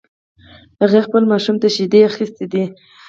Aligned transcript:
هغې 0.81 0.99
خپل 1.07 1.23
ماشوم 1.31 1.55
ته 1.61 1.67
شیدي 1.75 1.99
ده 2.01 2.07
اخیستی 2.09 2.45
ده 2.51 2.63